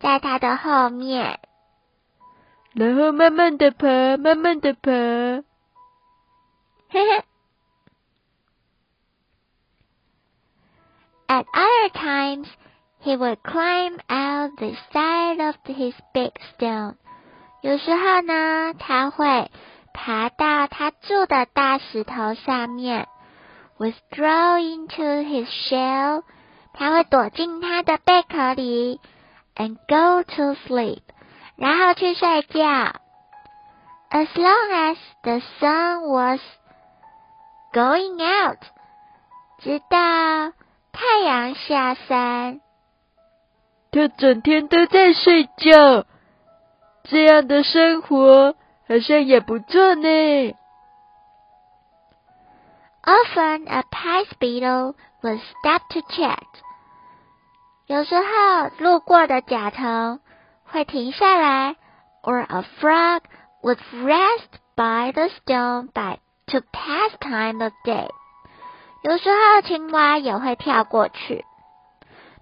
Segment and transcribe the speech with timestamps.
[0.00, 1.40] 在它的后面，
[2.74, 4.90] 然后慢慢的爬，慢慢的爬。
[4.90, 5.44] 嘿
[6.90, 7.24] 嘿。
[11.28, 12.48] At other times,
[13.02, 16.96] he would climb out the side of his big stone.
[17.60, 19.50] 有时候呢，他会
[19.92, 23.08] 爬到他住的大石头上面
[23.78, 26.22] ，withdraw into his shell.
[26.72, 29.00] 他会躲进他的贝壳里
[29.56, 31.00] ，and go to sleep，
[31.56, 33.00] 然后去睡觉。
[34.10, 36.40] As long as the sun was
[37.72, 38.58] going out，
[39.58, 40.52] 直到
[40.92, 42.60] 太阳下山。
[43.90, 46.06] 他整天都在睡觉，
[47.04, 48.54] 这样的生活
[48.86, 50.54] 好像也不错呢。
[53.07, 56.47] Often a pice beetle would stop to chat.
[57.87, 60.19] 有时候路过的甲虫
[60.63, 61.75] 会停下来，
[62.23, 63.21] or a frog
[63.61, 68.09] would rest by the stone by to pass time of day。
[69.01, 71.43] 有时候青蛙也会跳过去，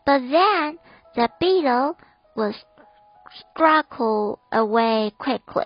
[0.06, 0.78] but then
[1.16, 1.96] the beetle
[2.36, 2.56] would
[3.32, 5.66] struggle away quickly。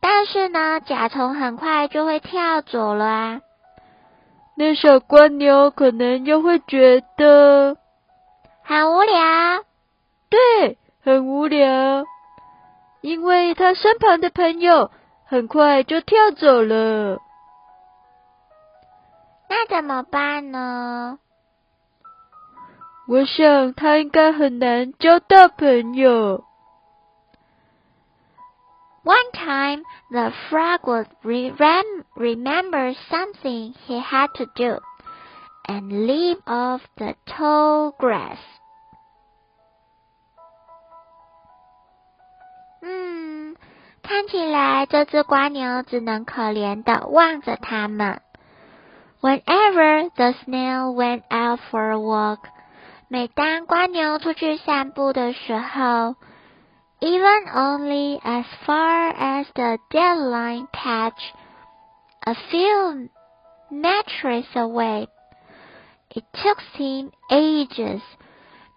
[0.00, 3.40] 但是呢，甲虫很快就会跳走了啊。
[4.55, 7.77] 那小蜗牛可能又会觉得。
[8.63, 9.63] 很无聊，
[10.29, 12.05] 对，很无聊，
[13.01, 14.91] 因为他身旁的朋友
[15.25, 17.19] 很快就跳走了。
[19.49, 21.19] 那怎么办呢？
[23.07, 26.45] 我想他应该很难交到朋友。
[29.02, 34.78] One time, the frog would remember something he had to do.
[35.68, 38.38] and leave off the tall grass.
[42.82, 43.56] 嗯，
[44.02, 48.20] 看起来这只蜗牛只能可怜的望着它们。
[49.20, 52.38] Whenever the snail went out for a walk，
[53.08, 56.14] 每当蜗牛出去散步的时候
[57.01, 61.33] even only as far as the dandelion patch
[62.25, 63.09] a few
[63.71, 65.07] metres away.
[66.13, 68.01] It took him ages.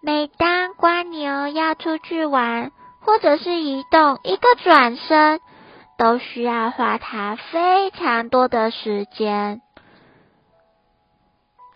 [0.01, 5.39] 每当瓜牛要出去玩，或者是移动一个转身，
[5.97, 9.61] 都需要花他非常多的时间。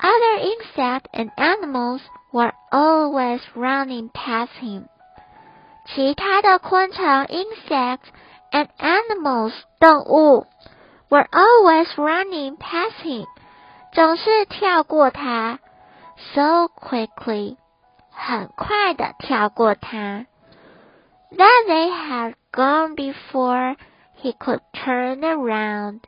[0.01, 2.01] Other insects and animals
[2.31, 4.87] were always running past him.
[5.88, 8.06] 其他的昆虫 insects
[8.50, 10.46] and animals 动物
[11.08, 13.26] were always running past him，
[13.92, 15.58] 总是跳过他，
[16.34, 17.56] so quickly，
[18.10, 20.26] 很快的跳过他，
[21.30, 23.76] that they had gone before
[24.22, 26.00] he could turn around，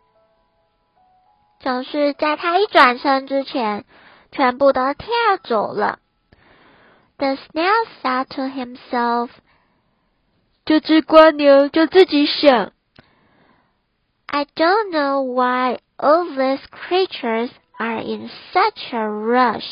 [1.61, 3.85] 总是在他一转身之前，
[4.33, 5.09] 全部都跳
[5.45, 5.99] 走了。
[7.19, 9.31] The snail thought to himself，
[10.72, 12.72] 这只蜗牛就自己想。
[14.28, 19.66] I don't know why all these creatures are in such a rush.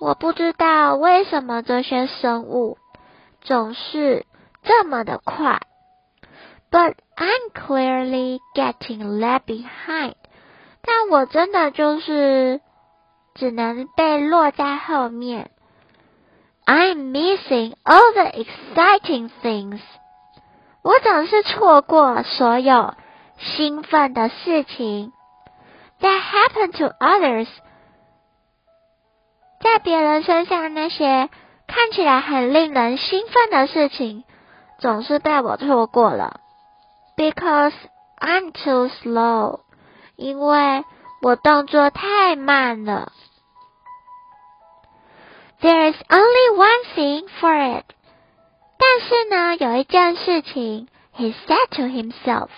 [0.00, 2.76] 我不知道为什么这些生物
[3.40, 4.26] 总是
[4.64, 5.60] 这么的快。
[6.72, 10.14] But I'm clearly getting left behind.
[10.82, 12.60] 但我真的就是
[13.36, 15.52] 只能被落在后面。
[16.66, 19.80] I'm missing all the exciting things.
[20.82, 22.94] 我总是错过所有。
[23.36, 25.12] 兴奋的事情
[26.00, 27.48] ，that happen to others，
[29.60, 31.28] 在别人身上那些
[31.66, 34.22] 看起来很令人兴奋的事情，
[34.78, 36.38] 总是被我错过了。
[37.16, 37.74] Because
[38.20, 39.62] I'm too slow，
[40.14, 40.84] 因为
[41.20, 43.10] 我动作太慢了。
[45.63, 47.85] There's only one thing for it，
[48.77, 52.49] 但是呢，有一件事情，he said to himself。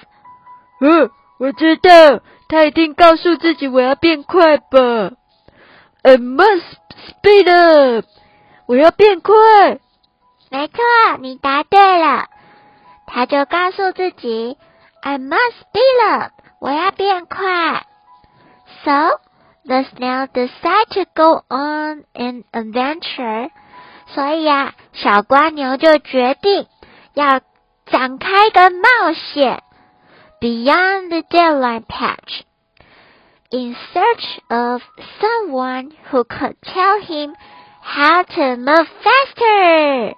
[0.80, 1.10] 嗯，
[1.40, 5.14] 我知道，他一定告诉自己我要变快吧。
[6.04, 6.64] I must
[7.08, 8.06] speed up，
[8.68, 9.34] 我要变快。
[10.50, 10.82] 没错，
[11.20, 12.28] 你答对了。
[13.08, 14.58] 他就告诉自己，
[15.02, 17.86] I must speed up，我要变快。
[18.84, 19.20] So
[19.69, 23.49] let's now decide to go on an adventure.
[23.49, 23.51] adventure。
[24.15, 26.67] 所以呀、啊，小瓜牛就决定
[27.15, 27.41] 要
[27.87, 29.63] 展开一个冒险
[30.41, 32.43] ，Beyond the Dandelion Patch。
[33.51, 34.83] In search of
[35.21, 37.35] someone who could tell him
[37.81, 40.15] how to move faster，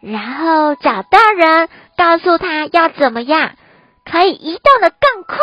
[0.00, 3.52] 然后找到人告诉他要怎么样
[4.04, 5.36] 可以移动的更快。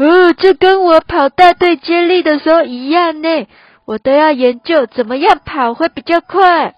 [0.00, 3.46] 哦，这跟我跑大队接力的时候一样呢，
[3.84, 6.74] 我都要研究怎么样跑会比较快。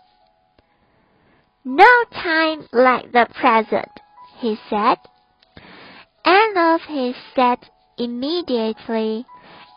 [1.62, 3.90] No time like the present,
[4.40, 4.96] he said
[6.24, 7.58] and off he set
[7.96, 9.24] immediately,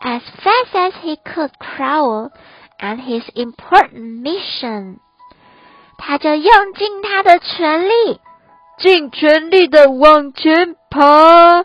[0.02, 2.30] as fast as he could crawl,
[2.80, 4.96] and his important mission.
[5.98, 8.20] 他就用尽他的全力，
[8.78, 11.64] 尽全力的往前爬。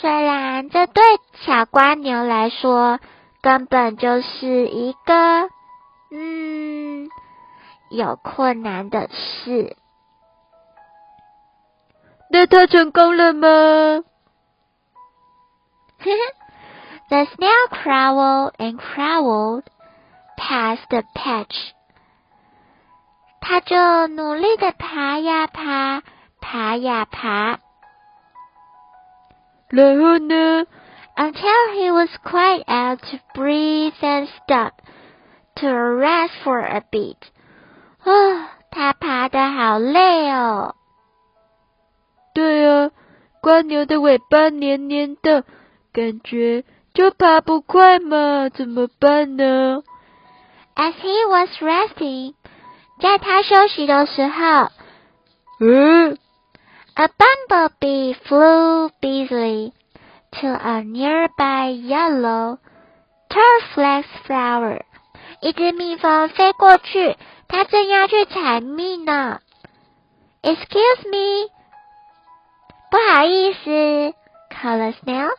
[0.00, 1.02] 虽然这对
[1.40, 3.00] 小瓜牛来说
[3.42, 5.48] 根本就是一个
[6.12, 7.08] 嗯
[7.90, 9.76] 有困难的事。
[12.30, 14.04] 那他成功了吗？
[17.08, 19.64] The snail crawled and crawled
[20.36, 21.72] past the patch。
[23.40, 26.02] 他就努力的爬呀爬，
[26.40, 27.60] 爬呀爬。
[29.70, 30.66] 然后呢
[31.16, 34.72] ？Until he was quite out to breathe and stop
[35.56, 37.16] to rest for a bit。
[38.04, 40.74] 啊，他爬得好累哦。
[42.34, 42.90] 对啊，
[43.42, 45.44] 蜗牛的尾巴黏黏的，
[45.92, 49.82] 感觉就爬不快嘛，怎么办呢
[50.76, 52.34] ？As he was resting，
[53.00, 54.68] 在他休息的时候，
[55.60, 56.16] 嗯
[56.98, 59.72] ，a bumblebee flew busily
[60.32, 62.58] to a nearby yellow
[63.30, 64.82] turflex flower。
[65.40, 69.38] 一只蜜蜂飞过去，它正要去采蜜呢。
[70.42, 71.50] Excuse me。
[72.90, 73.70] 不好意思
[74.50, 75.30] ，call a snail。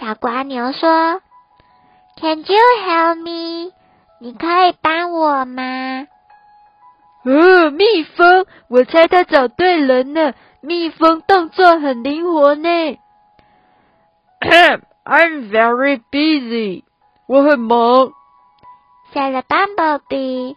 [0.00, 1.22] 小瓜牛说
[2.16, 3.72] ：“Can you help me？
[4.20, 6.08] 你可以帮我吗？”
[7.24, 10.34] 嗯，蜜蜂，我猜它找对人了。
[10.60, 12.98] 蜜蜂动作很灵活呢。
[15.04, 16.84] I'm very busy。
[17.26, 18.12] 我很忙。
[19.12, 20.56] said the bumblebee。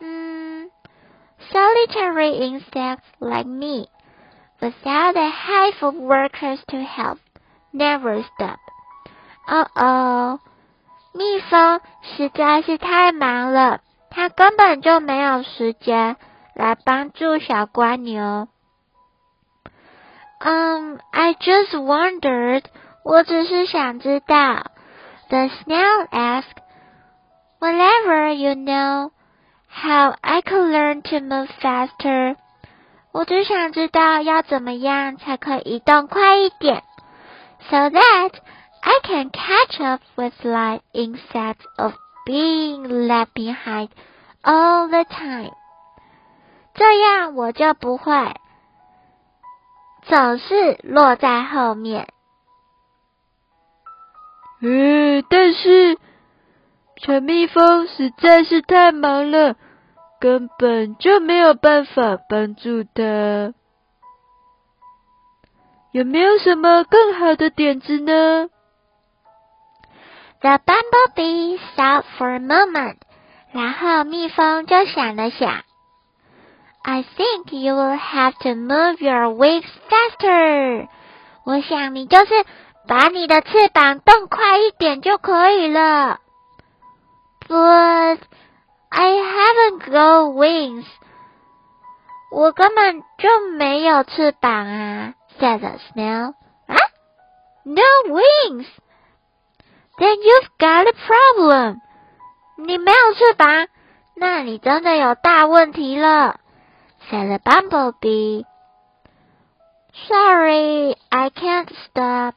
[0.00, 0.70] 嗯
[1.52, 3.88] ，solitary insects like me。
[4.60, 7.18] without a hive of workers to help,
[7.72, 8.58] never stop.
[9.46, 10.40] 哦哦，
[11.14, 13.80] 蜜蜂实在是太忙了，
[14.10, 16.16] 它根本就没有时间
[16.54, 18.48] 来帮助小蜗牛。
[20.39, 22.63] Um, I just wondered.
[23.03, 24.71] 我只是想知道。
[25.29, 26.57] The snail asked,
[27.59, 29.11] "Whatever you know,
[29.69, 32.35] how I could learn to move faster."
[33.11, 36.83] 我只想知道要怎么样才可以移动快一点，
[37.69, 38.31] so that
[38.81, 41.93] I can catch up with life instead of
[42.25, 43.89] being left behind
[44.43, 45.53] all the time。
[46.73, 48.35] 这样我就不会
[50.02, 52.08] 总是落在后面。
[54.62, 55.98] 嗯，但是
[56.96, 59.56] 小蜜蜂实在是太忙了，
[60.20, 63.54] 根本就没有办法帮助它。
[65.92, 68.48] 有没有什么更好的点子呢
[70.40, 72.96] ？The bumblebee thought for a moment，
[73.52, 75.64] 然后蜜蜂就想了想。
[76.82, 80.88] I think you will have to move your wings faster。
[81.44, 82.44] 我想你就是
[82.88, 86.18] 把你的翅膀动快一点就可以了。
[87.48, 88.18] But
[88.88, 90.86] I haven't got wings。
[92.32, 96.34] 我根本就没有翅膀啊，said the snail。
[96.66, 96.76] 啊
[97.64, 98.66] ？No wings。
[99.98, 101.80] Then you've got a problem。
[102.56, 103.68] 你没有翅膀，
[104.14, 106.40] 那你真的有大问题了。
[107.09, 108.43] said the bumblebee.
[110.07, 112.35] Sorry, I can't stop.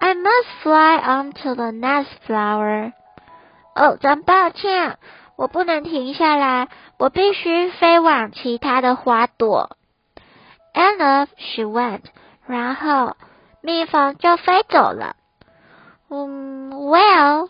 [0.00, 2.92] I must fly on to the next flower.
[3.74, 4.98] 哦，真抱歉，
[5.36, 6.68] 我不能停下来，
[6.98, 9.76] 我必须飞往其他的花朵。
[10.74, 12.02] And off she went.
[12.46, 13.16] 然后
[13.62, 15.16] 蜜蜂就飞走了。
[16.08, 17.48] 嗯，Well,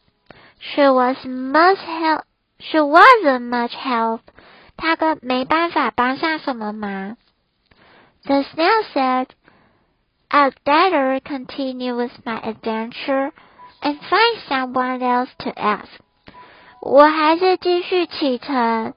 [0.59, 2.23] she was much help.
[2.59, 4.20] She wasn't much help.
[4.76, 7.16] 他跟没办法帮上什么忙。
[8.25, 9.26] The snail said,
[10.28, 13.32] "I'd better continue with my adventure
[13.80, 15.88] and find someone else to ask."
[16.80, 18.94] 我还是继续启程，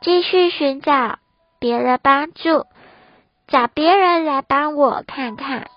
[0.00, 1.18] 继续寻找
[1.58, 2.66] 别的帮助，
[3.46, 5.68] 找别人来帮我看看。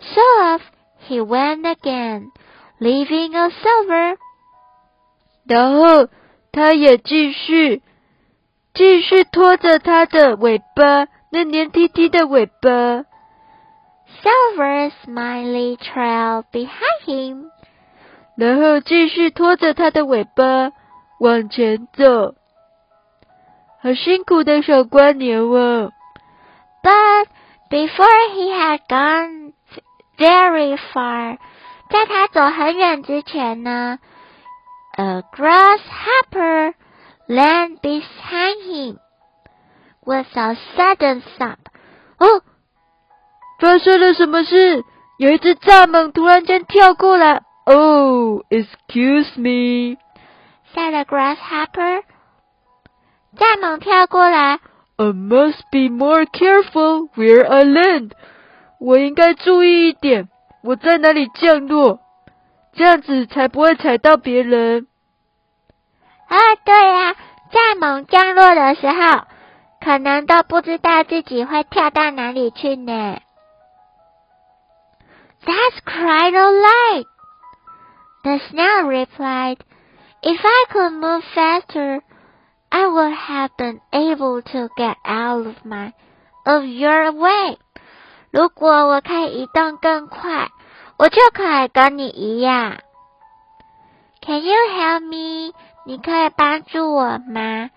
[0.00, 0.60] So off
[1.08, 2.30] he went again,
[2.78, 4.18] leaving a silver.
[5.46, 6.08] 然后
[6.52, 7.82] 他也继续。
[8.73, 13.05] 继续拖着它的尾巴，那黏滴滴的尾巴。
[14.23, 17.49] Silver smiley trail behind him，
[18.35, 20.71] 然后继续拖着它的尾巴
[21.19, 22.33] 往前走。
[23.81, 25.91] 好辛苦的小蜗牛哦。
[26.81, 27.27] But
[27.69, 29.53] before he had gone
[30.17, 31.37] very far，
[31.89, 33.99] 在他走很远之前呢
[34.97, 36.73] ，a grasshopper。
[37.27, 38.97] Land behind him
[40.05, 41.57] with a sudden thump。
[42.19, 42.41] 哦，
[43.59, 44.83] 发生了什么事？
[45.17, 47.43] 有一只蚱蜢突然间跳过来。
[47.65, 49.97] Oh, excuse me,
[50.73, 52.03] said the grasshopper.
[53.37, 54.59] 蚱蜢跳过来。
[54.97, 58.11] I must be more careful where I land.
[58.79, 60.29] 我应该注意一点，
[60.61, 61.99] 我在哪里降落，
[62.73, 64.87] 这样子才不会踩到别人。
[66.33, 67.15] 啊，对呀，
[67.51, 69.25] 在猛降落的时候，
[69.79, 73.19] 可能都不知道自己会跳到哪里去呢。
[75.45, 77.05] That's quite a light
[78.23, 79.57] the snail replied,
[80.23, 82.01] If I could move faster,
[82.69, 85.91] I would have been able to get out of my
[86.45, 87.59] of your way.
[88.31, 90.49] 如果我可以移动更快，
[90.97, 92.77] 我就可以跟你一样。
[94.21, 95.53] Can you help me?
[95.84, 97.70] 你可以帮助我吗？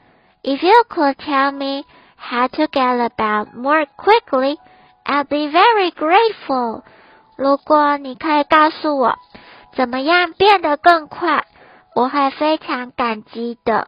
[0.44, 1.86] If you could tell me
[2.18, 4.58] how to get about more quickly,
[5.06, 6.84] I'll be very grateful.
[7.38, 9.16] 如果你可以告诉我
[9.76, 11.46] 怎么样变得更快，
[11.96, 13.88] 我会非常感激的。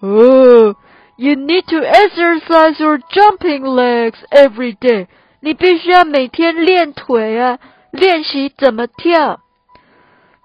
[0.00, 0.76] Oh,
[1.16, 5.06] you need to exercise your jumping legs every day.
[5.40, 7.58] 你必须要每天练腿啊，
[7.90, 9.40] 练习怎么跳。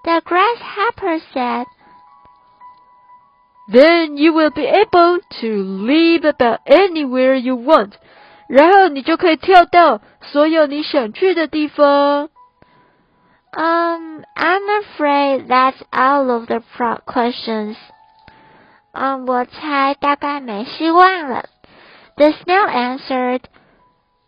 [0.03, 1.65] The grasshopper said.
[3.71, 7.93] Then you will be able to live about anywhere you want.
[8.47, 12.29] 然后你就可以跳到所有你想去的地方。
[13.55, 17.77] Um, I'm afraid that's all of the pro questions.
[18.93, 21.45] Um, 我猜大概没希望了。
[22.17, 23.41] The snail answered,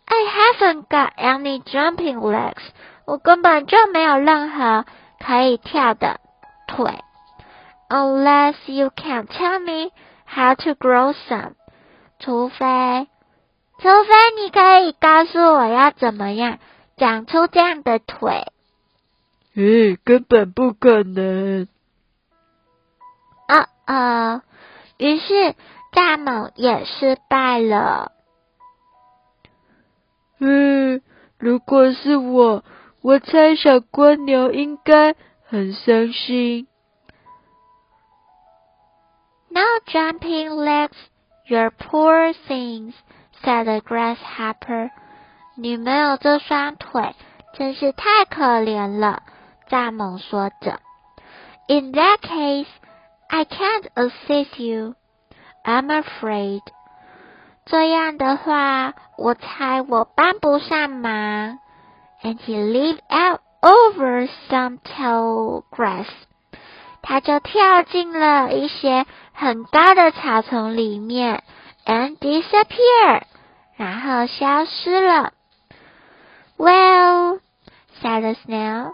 [0.06, 2.62] I haven't got any jumping legs.
[3.04, 4.84] 我根本就没有任何
[5.24, 6.20] 可以跳的
[6.66, 7.00] 腿。
[7.91, 9.91] Unless you can tell me
[10.25, 11.55] how to grow some，
[12.19, 13.07] 除非，
[13.79, 16.59] 除非你可以告诉我要怎么样
[16.95, 18.47] 长出这样的腿。
[19.55, 21.67] 诶，根本不可能。
[23.49, 24.41] 哦哦，
[24.97, 25.55] 于是
[25.91, 28.13] 蚱蜢也失败了。
[30.39, 31.01] 嗯，
[31.37, 32.63] 如果是我，
[33.01, 36.67] 我猜小蜗牛应该很伤心。
[39.60, 40.96] No jumping legs,
[41.46, 42.94] your poor things,"
[43.42, 44.90] said the grasshopper.
[45.56, 47.14] 你没有这双腿，
[47.54, 49.22] 真是太可怜了。
[49.68, 50.80] 蚱蜢说着。
[51.68, 52.68] In that case,
[53.28, 54.94] I can't assist you.
[55.64, 56.60] I'm afraid.
[57.64, 61.58] 这样的话，我猜我帮不上忙。
[62.22, 66.06] And he leaped out over some tall grass.
[67.02, 71.42] 他就跳进了一些很高的草丛里面，
[71.84, 73.22] and disappeared，
[73.76, 75.32] 然后消失了。
[76.58, 77.40] Well,
[78.00, 78.90] said the snail,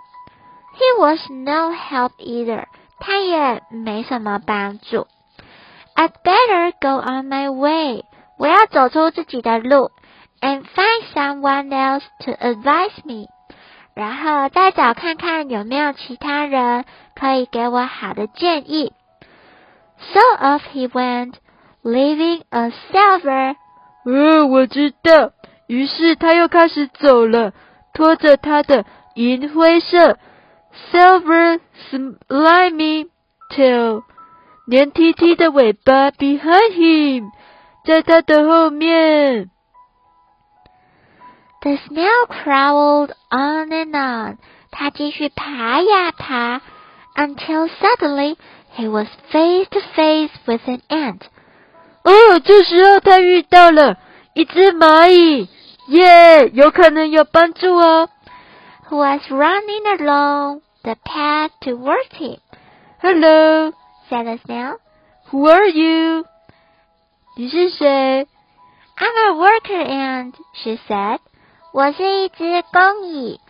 [0.75, 2.67] he was no help either.
[2.99, 5.07] 他也没什么帮助。
[5.95, 8.05] I'd better go on my way.
[8.39, 9.91] 我要走出自己的路，
[10.41, 13.27] and find someone else to advise me，
[13.98, 16.86] 然后再找看看有没有其他人
[17.20, 18.94] 可以给我好的建议。
[20.14, 21.34] So off he went,
[21.82, 23.56] leaving a silver。
[24.06, 25.32] 嗯，我知道。
[25.66, 27.54] 于是他又开始走了，
[27.96, 28.86] 拖着他的
[29.16, 30.20] 银灰色
[30.92, 33.08] silver slimy
[33.50, 34.04] tail，
[34.68, 37.32] 黏 T T 的尾巴 behind him。
[37.84, 39.50] 在他的后面。
[41.67, 44.39] The snail crawled on and on，
[44.73, 46.61] 他继续爬呀爬，
[47.15, 48.37] until suddenly
[48.77, 51.21] he was face to face with an ant。
[52.03, 53.99] 哦，这时候他遇到了
[54.35, 55.49] 一只蚂蚁，
[55.87, 58.09] 耶，有可能有帮助哦。
[58.89, 62.39] Who was running along the path towards him?
[63.01, 63.73] Hello,
[64.11, 64.79] said the snail.
[65.31, 66.25] Who are you?
[67.37, 68.27] 你是谁？
[68.97, 71.21] I'm a worker ant, she said.
[71.73, 73.41] 我是一只工蚁，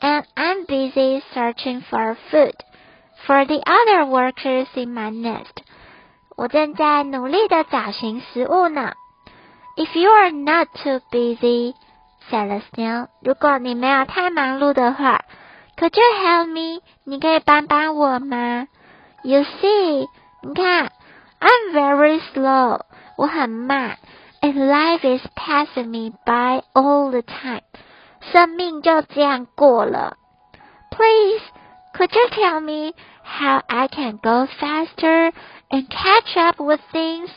[0.00, 2.54] and I'm busy searching for food
[3.26, 5.64] for the other workers in my nest.
[6.36, 8.92] 我正在努力的找寻食物呢。
[9.76, 11.74] If you are not too busy,
[12.30, 13.08] said the snail.
[13.22, 15.24] 如果你没有太忙碌的话，
[15.76, 16.80] Could you help me?
[17.04, 18.68] 你可以帮帮我吗？
[19.22, 20.06] You see，
[20.42, 20.92] 你看，
[21.40, 22.82] I'm very slow.
[23.16, 23.98] 我很慢
[24.41, 27.63] ，and life is passing me by all the time，
[28.31, 30.17] 生命就这样过了。
[30.91, 31.41] Please,
[31.93, 35.31] could you tell me how I can go faster
[35.69, 37.29] and catch up with things？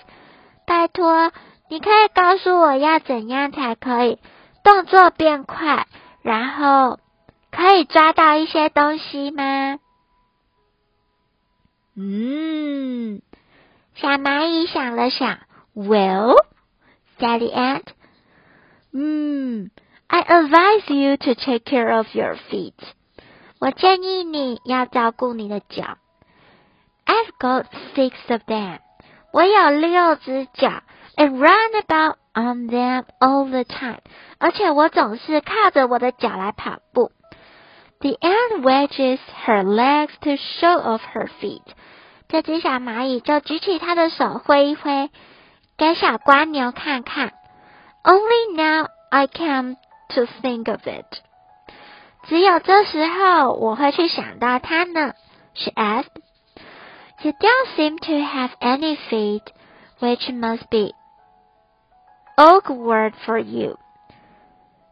[0.66, 1.32] 拜托，
[1.68, 4.18] 你可以告诉我要怎样才可以
[4.64, 5.86] 动作变快，
[6.22, 6.98] 然后
[7.50, 9.78] 可以抓到一些东西吗？
[11.94, 13.20] 嗯，
[13.94, 15.40] 小蚂蚁想了想。
[15.74, 16.36] Well,
[17.21, 17.91] said the ant,
[18.91, 19.65] hmm,
[20.10, 22.75] I advise you to take care of your feet.
[23.60, 25.97] 我建议你要照顾你的脚。
[27.05, 28.79] I've got six of them.
[29.31, 30.83] 我有六只脚，
[31.15, 33.99] and run about on them all the time.
[34.39, 37.12] 而且我总是靠着我的脚来跑步。
[37.99, 41.63] The ant wedges her legs to show off her feet.
[42.29, 45.10] 这只小蚂蚁就举起它的手挥一挥。
[45.77, 47.33] 给小瓜牛看看。
[48.03, 49.75] Only now I come
[50.10, 51.05] to think of it。
[52.27, 55.13] 只有这时候我会去想到它呢。
[55.53, 56.21] She asked.
[57.21, 59.43] You don't seem to have any feet,
[59.99, 60.93] which must be
[62.36, 63.77] awkward for you.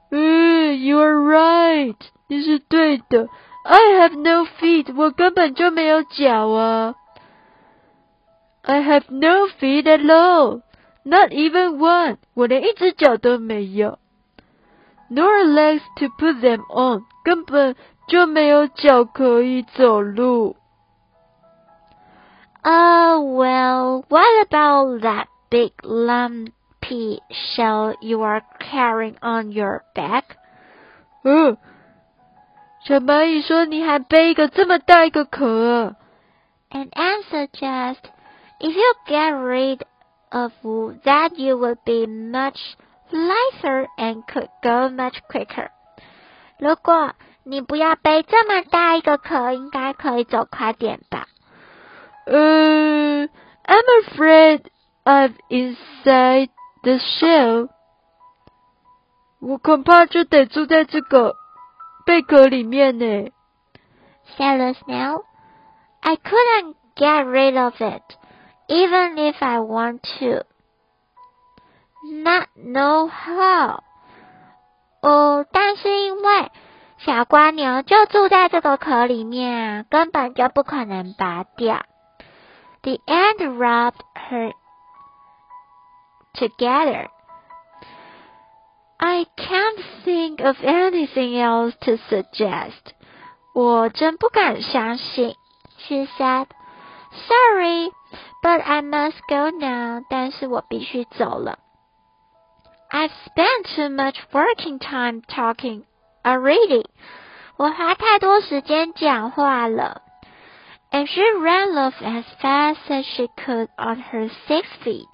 [0.10, 1.96] 嗯，You're right.
[2.28, 3.28] 你是对的。
[3.63, 4.94] I have no feet.
[4.96, 6.96] 我根本就没有脚啊。
[8.63, 10.62] I have no feet at all.
[11.04, 14.00] Not even one，我连一只脚都没有。
[15.10, 17.76] Nor legs to put them on，根本
[18.08, 20.56] 就没有脚可以走路。
[22.63, 30.24] Oh well, what about that big lumpy shell you are carrying on your back?
[31.24, 31.58] 嗯，
[32.84, 35.96] 小蚂蚁说：“你还背一个这么大一个壳。”
[36.72, 38.02] And answer just,
[38.60, 39.82] if you get rid
[40.32, 40.52] of
[41.04, 42.60] that you will be much
[43.12, 45.70] lighter and could go much quicker.
[46.60, 47.13] 如果
[47.44, 51.28] 你不要背这么大一个壳，应该可以走快点吧？
[52.26, 54.62] 呃、uh,，I'm afraid
[55.04, 56.50] I'm inside
[56.82, 57.70] the shell，
[59.39, 61.36] 我恐怕就得住在这个
[62.06, 63.30] 贝壳里面呢。
[64.38, 65.24] said the snail.
[66.02, 68.02] I couldn't get rid of it,
[68.70, 70.46] even if I want to.
[72.12, 73.84] Not know how.
[75.02, 76.52] 哦，但是因为
[76.98, 81.84] 小瓜牛就住在这个壳里面啊，根本就不可能拔掉。
[82.84, 84.54] The ant rubbed her
[86.36, 87.10] together.
[88.98, 92.94] I can't think of anything else to suggest.
[93.54, 95.36] 我真不敢相信。
[95.78, 96.48] She said,
[97.28, 97.91] "Sorry,
[98.41, 101.60] but I must go now." 但是我必须走了。
[102.89, 105.84] I've spent too much working time talking
[106.24, 106.86] already.
[107.58, 110.02] 我花太多时间讲话了。
[110.91, 115.10] And she ran off as fast as she could on her six feet.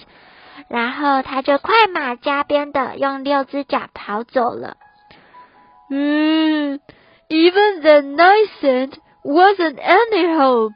[0.67, 4.77] 然后她就快马加鞭的用六只脚跑走了。
[5.89, 6.79] 嗯，
[7.29, 10.73] Even the nice ant wasn't any help。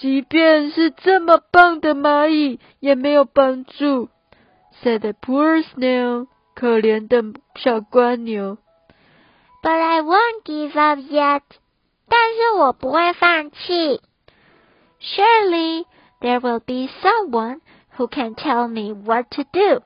[0.00, 4.08] 即便是这么棒的蚂蚁也没有帮助。
[4.82, 7.22] said the poor snail，可怜的
[7.56, 8.56] 小蜗牛。
[9.62, 11.42] But I won't give up yet，
[12.08, 14.00] 但是我不会放弃。
[15.02, 15.84] Surely
[16.22, 17.60] there will be someone
[17.98, 19.82] who can tell me what to do。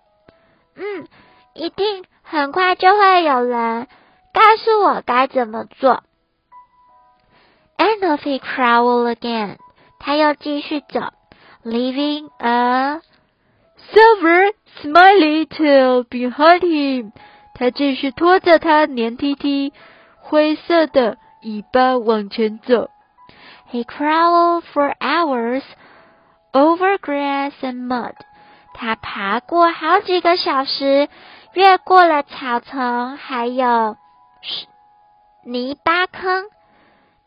[0.77, 1.09] 嗯，
[1.55, 3.88] 一定很快就会有人
[4.33, 6.05] 告诉我该怎么做。
[7.77, 9.57] And off he crawled again，
[10.05, 11.01] 他又继续走
[11.64, 13.01] ，leaving a
[13.90, 17.12] silver smiley tail behind him。
[17.55, 19.73] 他继续拖着他黏 T T
[20.21, 22.90] 灰色的尾巴往前走。
[23.73, 25.62] He crawled for hours
[26.53, 28.12] over grass and mud。
[28.75, 31.09] 他爬过好几个小时，
[31.55, 33.97] 越过了草丛，还有
[35.47, 36.45] 泥巴坑。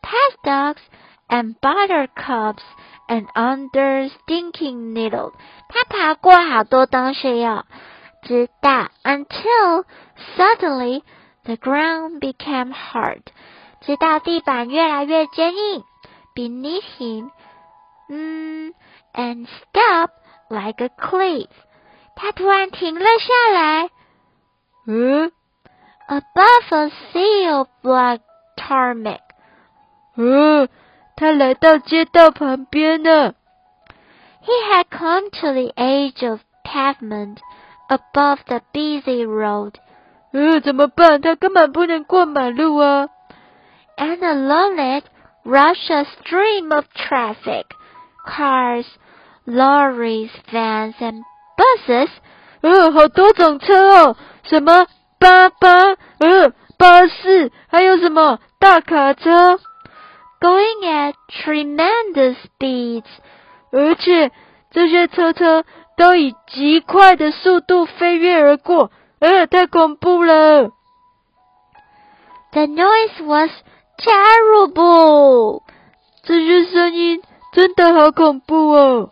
[0.00, 0.80] Past dogs
[1.27, 2.63] and buttercups
[3.07, 5.33] and under stinking needles。
[5.69, 7.63] 他爬过好多东西哟，
[8.23, 9.85] 直到 until
[10.37, 11.03] suddenly
[11.43, 13.21] the ground became hard，
[13.81, 15.83] 直到地板越来越坚硬。
[16.35, 17.29] Beneath him，
[18.09, 18.73] 嗯，
[19.13, 20.11] and stop
[20.49, 21.49] like a cliff。
[22.15, 23.89] 他突然停了下来。
[24.87, 25.31] 嗯，
[26.07, 28.19] above a sea of black
[28.57, 29.19] tarmac。
[31.17, 33.33] 嗯，他来到街道旁边了。
[34.45, 37.37] He had come to the edge of pavement
[37.87, 39.75] above the busy road.
[40.33, 41.21] 呃，怎么办？
[41.21, 43.07] 他根本不能过马路啊！
[43.95, 45.05] And along it
[45.45, 47.65] rushed a stream of traffic,
[48.25, 48.87] cars,
[49.45, 51.21] lorries, vans, and
[51.55, 52.09] buses.
[52.61, 54.87] 呃，好多种车哦，什么
[55.19, 55.69] 巴巴，
[56.17, 59.59] 呃，巴士，还有什么大卡车
[60.40, 63.06] ，going at tremendous speeds.
[63.70, 64.32] 而且
[64.70, 65.64] 这些车车
[65.96, 70.70] 都以极快的速度飞跃而过，呃，太恐怖了。
[72.52, 73.50] The noise was
[73.98, 75.62] terrible。
[76.22, 77.22] 这些声音
[77.52, 79.10] 真的好恐怖哦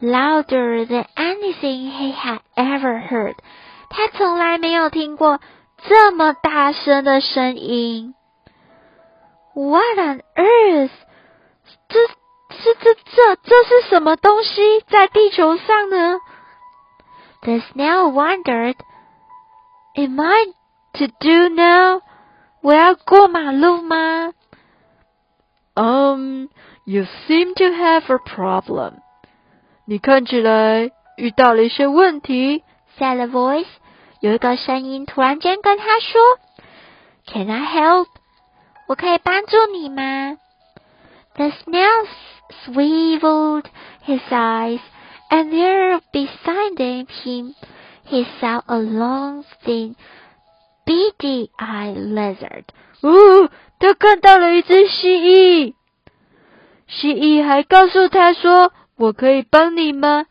[0.00, 3.34] ！Louder than anything he had ever heard。
[3.90, 5.40] 他从来没有听过
[5.86, 8.14] 这么大声的声音。
[9.53, 10.91] What on earth？
[11.87, 11.99] 这
[12.49, 16.19] 这这这这是什么东西在地球上呢？
[17.41, 18.75] The snail wondered,
[19.95, 20.45] "Am I
[20.93, 22.01] to do now？
[22.61, 24.33] 我要过马路吗？
[25.75, 26.47] Um,
[26.85, 28.95] you seem to have a problem.
[29.85, 32.63] 你看起来遇到了一些问题。
[32.97, 33.67] Said a voice.
[34.19, 36.39] 有一个声音突然间跟他说：“
[37.25, 38.07] Can I help？
[38.87, 40.37] 我可以帮助你吗？”
[41.35, 42.07] The snail
[42.65, 43.65] swiveled
[44.05, 44.81] his eyes,
[45.29, 47.55] and there beside him
[48.05, 49.95] he saw a long, thin,
[50.85, 52.65] beady-eyed lizard.
[53.01, 55.73] 哦，他看到了一只蜥蜴。
[56.87, 60.25] 蜥蜴还告诉他说：“我可以帮你吗？”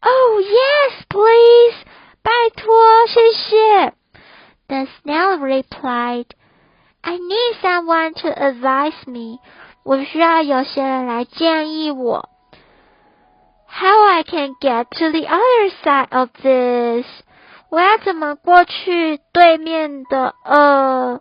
[0.00, 1.74] Oh yes, please，
[2.22, 3.94] 拜托，谢谢。
[4.68, 6.26] The snail replied,
[7.02, 9.38] "I need someone to advise me."
[9.84, 12.28] 我需要有些人来建议我，
[13.66, 17.06] How I can get to the other side of this？
[17.70, 21.20] 我要怎么过去对面的呃？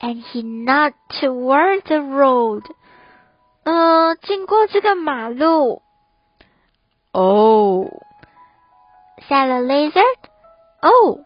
[0.00, 2.62] And he not toward the road，
[3.64, 5.82] 呃，经过这个马路。
[7.12, 7.86] 哦
[9.28, 10.18] said the lizard.
[10.80, 11.20] Oh,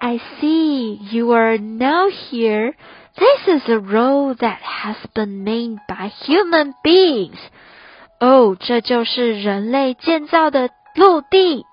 [0.00, 2.74] I see you are now here.
[3.16, 7.38] This is a road that has been made by human beings.
[8.20, 11.64] 哦，这就是人类建造的陆地。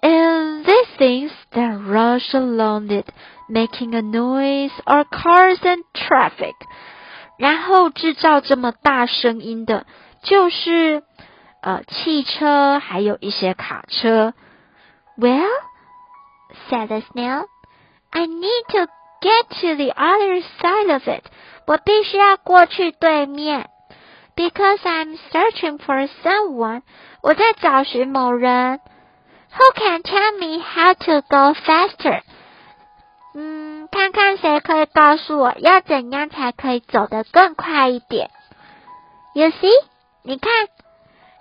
[0.00, 3.06] And these things that rush along it,
[3.48, 6.54] making a noise, are cars and traffic.
[7.38, 9.86] 然后制造这么大声音的，
[10.22, 11.02] 就是
[11.62, 14.34] 呃汽车，还有一些卡车。
[15.16, 15.48] Well,
[16.68, 17.44] said the snail,
[18.10, 18.86] I need to
[19.20, 21.24] get to the other side of it.
[21.66, 23.70] 我必须要过去对面。
[24.36, 26.82] Because I'm searching for someone.
[27.22, 28.80] 我在找寻某人。
[29.56, 32.22] Who can tell me how to go faster?
[33.34, 38.30] 嗯，看看谁可以告诉我要怎样才可以走得更快一点。
[39.34, 39.70] You see？
[40.22, 40.52] 你看，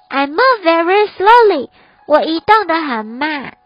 [0.09, 1.69] I move very slowly。
[2.05, 3.56] 我移动的很慢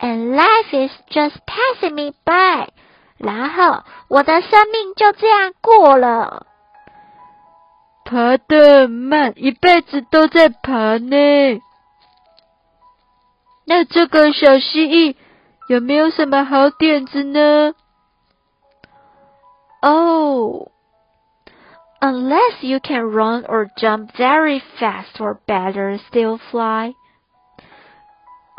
[0.00, 2.68] ，and life is just passing me by。
[3.18, 6.46] 然后我的生命就这样过了。
[8.04, 11.60] 爬得慢，一辈子都在爬呢。
[13.64, 15.16] 那这个小蜥蜴
[15.68, 17.74] 有没有什么好点子呢？
[19.80, 20.68] Oh,
[22.00, 26.94] unless you can run or jump very fast or better still fly.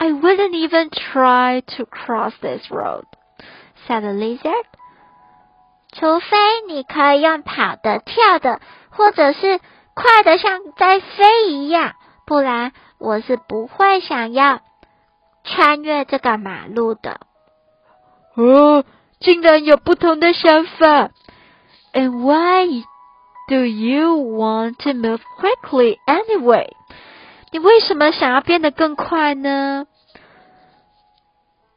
[0.02, 3.06] I wouldn't even try to cross this road,
[3.88, 4.65] said the lizard.
[5.93, 8.60] 除非你可以用跑的、跳的，
[8.91, 9.60] 或者是
[9.95, 11.93] 快的像在飞一样，
[12.26, 14.60] 不然我是不会想要
[15.43, 17.21] 穿越这个马路的。
[18.36, 18.84] 哦，
[19.19, 21.10] 竟然有不同的想法。
[21.93, 22.67] And why
[23.47, 26.69] do you want to move quickly anyway？
[27.50, 29.88] 你为什么想要变得更快呢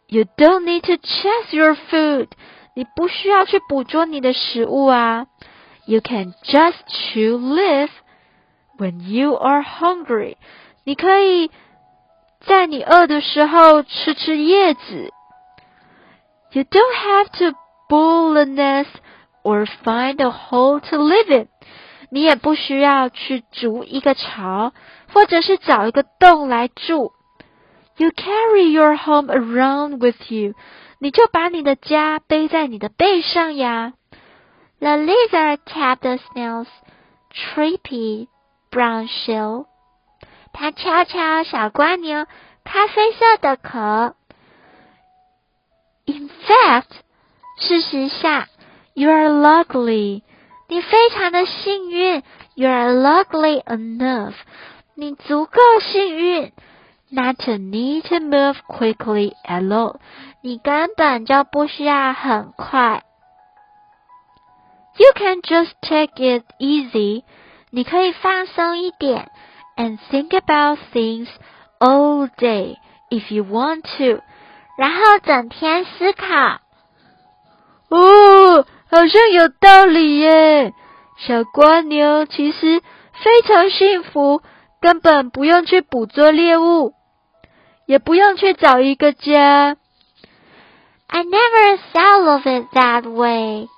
[0.09, 2.29] ？You don't need to chase your food。
[2.75, 5.27] 你不需要去捕捉你的食物啊。
[5.87, 7.91] You can just chew leaf
[8.79, 10.37] when you are hungry。
[10.85, 11.51] 你可以
[12.41, 15.13] 在你饿的时候吃吃叶子。
[16.53, 17.57] You don't have to
[17.89, 18.95] build a nest
[19.43, 21.49] or find a hole to live in。
[22.11, 24.73] 你也不需要去筑一个巢，
[25.13, 27.13] 或者是找一个洞来住。
[27.97, 30.55] You carry your home around with you。
[30.99, 33.93] 你就把你的家背在你的背上呀。
[34.81, 36.69] The lizard tapped the snail's
[37.33, 38.29] trippy
[38.71, 39.67] brown shell.
[40.53, 42.27] 他敲敲小蜗牛
[42.65, 44.15] 咖啡色的壳。
[46.07, 46.91] In fact，
[47.59, 48.47] 事实上，
[48.95, 50.23] you are lucky，
[50.69, 52.23] 你非常的幸运。
[52.55, 54.35] You are lucky enough，
[54.95, 56.53] 你足够幸运。
[57.12, 59.98] Not to need to move quickly at all，
[60.42, 63.04] 你根本就不需要很快。
[64.98, 67.24] You can just take it easy，
[67.70, 69.30] 你可以放松一点。
[69.78, 71.28] and think about things
[71.80, 72.78] all day
[73.10, 74.22] if you want to，
[74.78, 76.62] 然后整天思考。
[77.90, 80.74] 哦，好像有道理耶！
[81.18, 82.82] 小蜗牛其实
[83.14, 84.42] 非常幸福，
[84.85, 86.95] 根本不用去捕捉猎物，
[87.87, 89.77] 也不用去找一个家。
[91.07, 93.69] I never thought of it that way。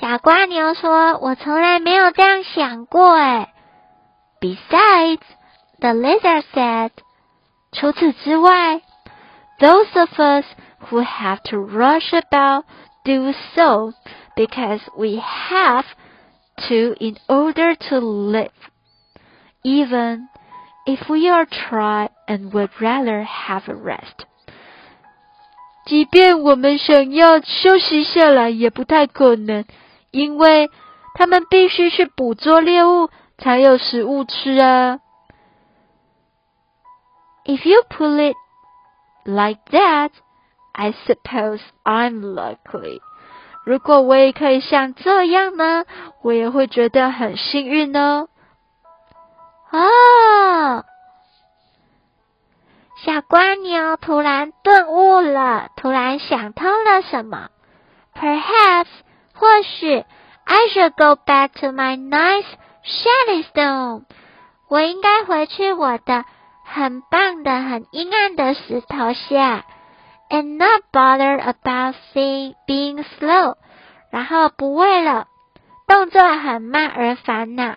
[0.00, 3.52] 小蜗牛说：“我从来没有这样想过。”哎。
[4.40, 5.20] Besides,
[5.78, 6.90] the lizard said,
[7.70, 8.82] 除此之外,
[9.60, 10.44] those of us
[10.88, 12.64] who have to rush about
[13.04, 13.92] do so
[14.34, 15.84] because we have
[16.56, 18.50] to in order to live,
[19.62, 20.28] even
[20.86, 24.26] if we are tired and would rather have a rest.
[25.86, 29.64] 即便我们想要休息下来，也不太可能，
[30.10, 30.70] 因为
[31.14, 33.10] 他们必须去捕捉猎物。
[33.38, 35.00] 才有食物吃啊。
[37.44, 38.36] If you put it
[39.24, 40.10] like that,
[40.70, 43.00] I suppose I'm lucky.
[43.64, 45.86] 如果我也可以像这样呢，
[46.22, 48.00] 我也会觉得很幸运呢。
[48.00, 48.28] 哦，
[49.77, 50.83] 哦
[53.05, 57.49] 小蜗牛突然顿悟了，突然想通了什么。
[58.15, 58.87] Perhaps，
[59.35, 60.03] 或许
[60.45, 62.47] ，I should go back to my nice
[62.83, 64.05] Shelly Stone，
[64.67, 66.25] 我应该回去我的
[66.65, 69.63] 很棒的、很阴暗的石头下
[70.31, 73.57] ，and not bother about seeing being slow，
[74.11, 75.27] 然后不为了
[75.85, 77.75] 动作很慢而烦恼。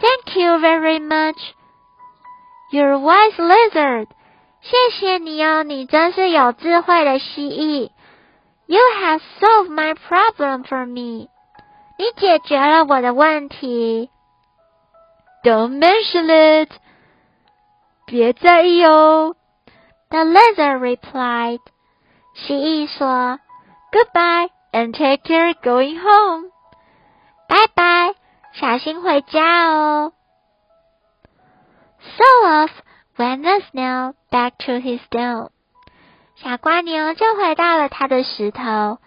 [0.00, 1.38] Thank you very much.
[2.72, 4.06] You're wise lizard.
[4.62, 7.90] 谢谢你哦，你真是有智慧的蜥蜴。
[8.66, 11.28] You have solved my problem for me.
[11.98, 14.10] 你解决了我的问题。
[15.42, 16.70] Don't mention it.
[18.06, 19.34] 别在意哦。
[20.10, 21.60] The lizard replied.
[22.34, 23.40] 蜥蜴说：“
[23.92, 26.50] Goodbye and take care going home。”
[27.48, 28.14] 拜拜，
[28.59, 30.13] 小心回家哦。
[31.99, 32.71] So off
[33.17, 35.49] went the snail back to his stone.
[36.37, 38.99] 小瓜牛就回到了它的石头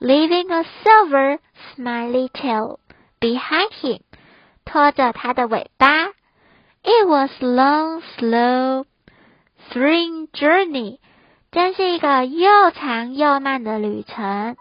[0.00, 1.38] ，leaving a silver
[1.74, 2.78] smiley tail
[3.20, 4.00] behind him，
[4.64, 6.06] 拖着它的尾巴。
[6.82, 8.84] It was long, slow,
[9.70, 10.98] thrilling journey，
[11.50, 14.56] 真是一个又长又慢的旅程。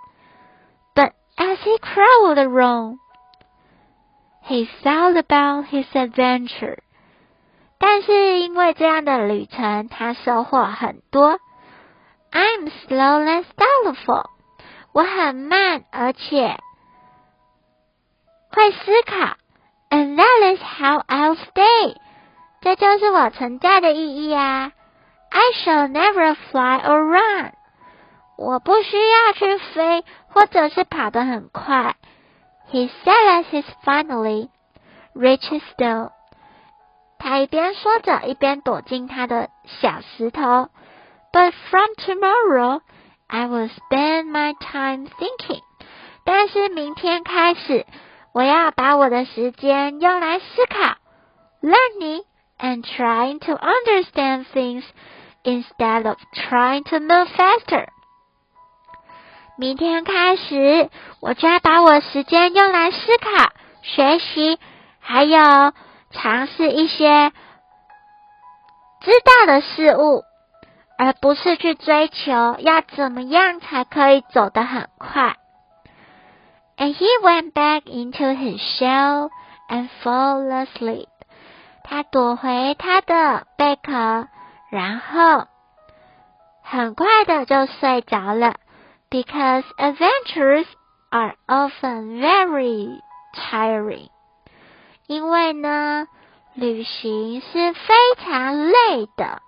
[0.95, 2.99] But as he crawled along,
[4.44, 6.78] he thought about his adventure。
[7.78, 11.38] 但是因为这样的旅程，他收获很多。
[12.31, 14.26] I'm slow and thoughtful，
[14.92, 16.59] 我很慢而且
[18.50, 19.37] 会思考。
[19.90, 21.96] And that is how I'll stay，
[22.61, 24.72] 这就是我存在的意义啊。
[25.31, 27.52] I shall never fly or run，
[28.37, 31.96] 我不需要去飞或者是跑得很快。
[32.72, 34.48] He said as he finally
[35.14, 36.11] reached stone。
[37.18, 39.48] 他一边说着，一边躲进他的
[39.81, 40.68] 小石头。
[41.33, 42.81] But from tomorrow,
[43.26, 45.62] I will spend my time thinking.
[46.24, 47.87] 但是明天开始，
[48.33, 50.96] 我要把我的时间用来思考，
[51.62, 52.24] learning
[52.59, 54.85] and trying to understand things
[55.42, 57.88] instead of trying to move faster.
[59.57, 60.89] 明天开始，
[61.21, 64.59] 我就要把我时间用来思考、学习，
[64.99, 65.73] 还有
[66.11, 67.31] 尝试一些
[69.01, 70.23] 知道的事物。
[70.95, 75.35] 而不是去追求要怎么样才可以走得很快。
[76.77, 79.29] And he went back into his shell
[79.67, 81.07] and fell asleep。
[81.83, 84.27] 他躲回他的贝壳，
[84.69, 85.47] 然后
[86.61, 88.53] 很快的就睡着了。
[89.13, 90.65] Because adventures
[91.12, 92.99] are often very
[93.36, 94.10] tiring。
[95.06, 96.08] 因为呢，
[96.56, 99.43] 旅行是非常累的。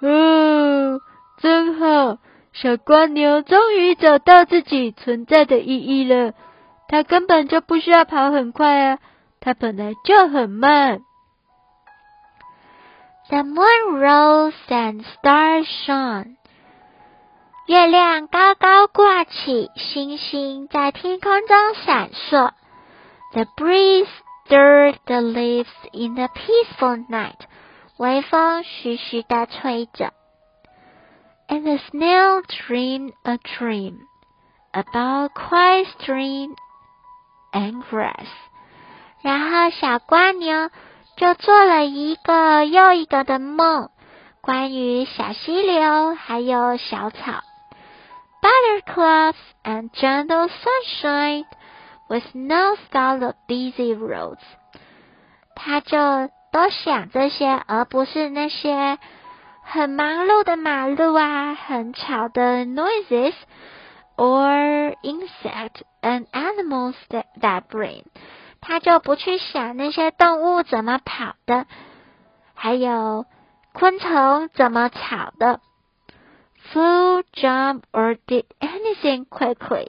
[0.00, 0.98] 哦，
[1.36, 2.16] 真好！
[2.54, 6.32] 小蜗牛终于找到自己存在的意义了。
[6.88, 8.98] 它根本就不需要跑很快啊，
[9.40, 11.00] 它本来就很慢。
[13.28, 16.36] The moon rose and stars shone。
[17.66, 22.52] 月亮高高挂起，星星在天空中闪烁。
[23.32, 24.06] The breeze
[24.46, 27.40] stirred the leaves in the peaceful night。
[27.96, 30.12] 微风徐徐的吹着
[31.48, 33.96] ，and the snail dreamed a dream
[34.70, 36.54] about quiet stream
[37.50, 38.28] and grass。
[39.22, 40.70] 然后小蜗牛
[41.16, 43.88] 就做了一个又一个的梦，
[44.40, 47.42] 关于小溪流还有小草
[48.45, 51.45] ，buttercups and gentle sunshine
[52.09, 54.41] with no thought of busy roads。
[55.55, 56.29] 它就。
[56.51, 58.97] 多想这些，而不是那些
[59.63, 63.33] 很忙碌的马路啊，很吵的 noises
[64.17, 68.03] or insect and animals that that bring。
[68.59, 71.67] 他就不去想那些动物怎么跑的，
[72.53, 73.25] 还有
[73.71, 75.61] 昆虫怎么吵的。
[76.72, 79.88] Flew, jump or did anything quickly，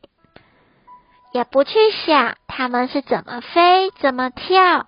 [1.33, 4.87] 也不去想他们是怎么飞，怎么跳。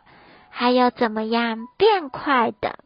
[0.51, 2.79] 还有怎么样变快的？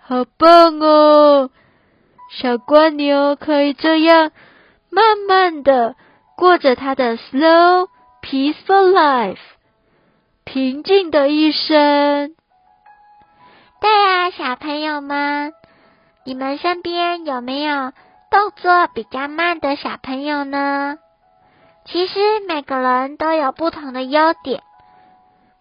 [0.00, 1.50] 好棒哦！
[2.30, 4.32] 小蜗牛可以这样
[4.88, 5.96] 慢慢的
[6.36, 7.88] 过着它的 slow
[8.22, 9.36] peaceful life，
[10.44, 12.34] 平静的一生。
[13.80, 15.52] 对啊，小朋友们，
[16.24, 17.92] 你们身边有没有
[18.30, 20.98] 动作比较慢的小朋友呢？
[21.86, 24.62] 其实每个人都有不同的优点。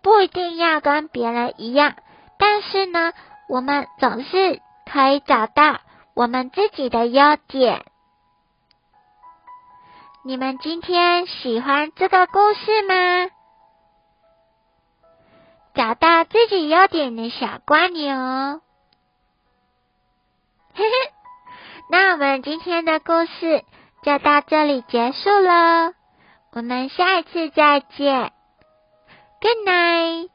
[0.01, 1.95] 不一定要跟别人一样，
[2.37, 3.11] 但是呢，
[3.47, 5.79] 我们总是可以找到
[6.13, 7.83] 我们自己的优点。
[10.23, 13.29] 你们今天喜欢这个故事吗？
[15.73, 18.61] 找到自己优点的小蜗牛，
[20.79, 21.11] 嘿嘿。
[21.89, 23.65] 那我们今天的故事
[24.01, 25.91] 就到这里结束了，
[26.53, 28.31] 我们下一次再见。
[29.41, 30.29] Good night.